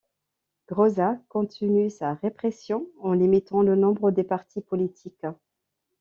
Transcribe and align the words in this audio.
Groza 0.67 1.19
continue 1.29 1.91
sa 1.91 2.15
répression 2.15 2.87
en 3.01 3.13
limitant 3.13 3.61
le 3.61 3.75
nombre 3.75 4.09
des 4.09 4.23
partis 4.23 4.59
politiques. 4.61 5.27